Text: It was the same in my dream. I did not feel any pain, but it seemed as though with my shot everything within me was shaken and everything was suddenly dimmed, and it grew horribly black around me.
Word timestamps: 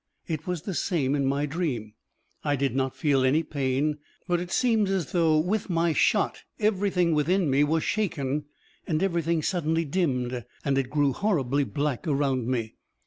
It 0.27 0.47
was 0.47 0.63
the 0.63 0.73
same 0.73 1.13
in 1.13 1.27
my 1.27 1.45
dream. 1.45 1.93
I 2.43 2.55
did 2.55 2.75
not 2.75 2.95
feel 2.95 3.23
any 3.23 3.43
pain, 3.43 3.99
but 4.27 4.39
it 4.39 4.49
seemed 4.51 4.89
as 4.89 5.11
though 5.11 5.37
with 5.37 5.69
my 5.69 5.93
shot 5.93 6.41
everything 6.59 7.13
within 7.13 7.51
me 7.51 7.63
was 7.63 7.83
shaken 7.83 8.45
and 8.87 9.03
everything 9.03 9.37
was 9.37 9.47
suddenly 9.47 9.85
dimmed, 9.85 10.43
and 10.65 10.79
it 10.79 10.89
grew 10.89 11.13
horribly 11.13 11.65
black 11.65 12.07
around 12.07 12.47
me. 12.47 12.77